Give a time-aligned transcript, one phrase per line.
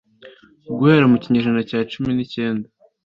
[0.77, 2.67] guhera mu kinyejana cya cumi nikenda